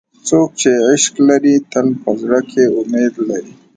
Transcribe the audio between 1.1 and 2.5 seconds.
لري، تل په زړه